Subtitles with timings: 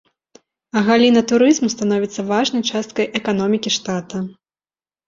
[0.87, 4.29] Галіна турызму становіцца важнай часткай эканомікі штата.